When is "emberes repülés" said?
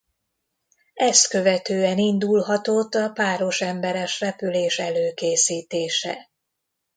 3.61-4.79